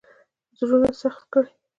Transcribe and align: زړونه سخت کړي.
زړونه 0.57 0.89
سخت 1.01 1.23
کړي. 1.33 1.51